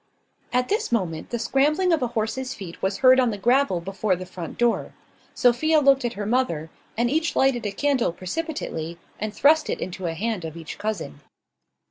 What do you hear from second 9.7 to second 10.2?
into a